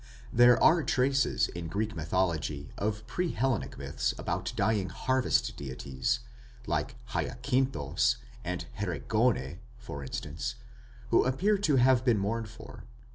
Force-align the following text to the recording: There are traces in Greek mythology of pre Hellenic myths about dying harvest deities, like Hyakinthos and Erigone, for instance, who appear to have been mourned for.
There 0.33 0.59
are 0.63 0.81
traces 0.81 1.47
in 1.49 1.67
Greek 1.67 1.95
mythology 1.95 2.71
of 2.75 3.05
pre 3.05 3.33
Hellenic 3.33 3.77
myths 3.77 4.15
about 4.17 4.51
dying 4.55 4.89
harvest 4.89 5.55
deities, 5.55 6.21
like 6.65 6.95
Hyakinthos 7.09 8.15
and 8.43 8.65
Erigone, 8.79 9.59
for 9.77 10.01
instance, 10.03 10.55
who 11.11 11.23
appear 11.23 11.59
to 11.59 11.75
have 11.75 12.03
been 12.03 12.17
mourned 12.17 12.49
for. 12.49 12.83